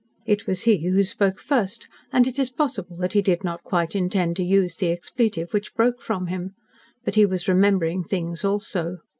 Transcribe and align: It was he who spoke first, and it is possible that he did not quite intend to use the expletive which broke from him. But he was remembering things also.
It 0.25 0.47
was 0.47 0.63
he 0.63 0.77
who 0.89 1.03
spoke 1.03 1.37
first, 1.37 1.87
and 2.11 2.25
it 2.25 2.39
is 2.39 2.49
possible 2.49 2.97
that 2.97 3.13
he 3.13 3.21
did 3.21 3.43
not 3.43 3.61
quite 3.63 3.95
intend 3.95 4.35
to 4.37 4.43
use 4.43 4.75
the 4.75 4.89
expletive 4.89 5.53
which 5.53 5.75
broke 5.75 6.01
from 6.01 6.25
him. 6.25 6.55
But 7.05 7.13
he 7.13 7.25
was 7.27 7.47
remembering 7.47 8.03
things 8.03 8.43
also. 8.43 8.97